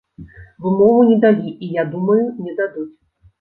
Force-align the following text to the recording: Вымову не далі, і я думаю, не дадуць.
Вымову 0.65 1.03
не 1.09 1.17
далі, 1.25 1.53
і 1.67 1.69
я 1.81 1.85
думаю, 1.93 2.23
не 2.47 2.57
дадуць. 2.63 2.89